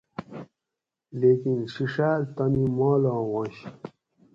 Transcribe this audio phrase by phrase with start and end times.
[1.19, 3.57] لیکِن ڛِڛاۤل تانی مالاں واںش